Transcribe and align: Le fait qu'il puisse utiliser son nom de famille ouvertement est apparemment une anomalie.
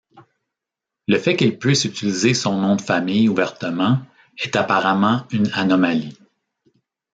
Le 1.07 1.19
fait 1.19 1.35
qu'il 1.35 1.59
puisse 1.59 1.85
utiliser 1.85 2.33
son 2.33 2.59
nom 2.59 2.75
de 2.75 2.81
famille 2.81 3.29
ouvertement 3.29 3.99
est 4.39 4.55
apparemment 4.55 5.27
une 5.31 5.51
anomalie. 5.53 6.17